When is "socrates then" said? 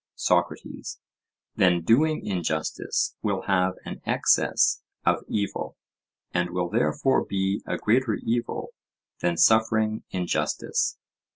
0.15-1.81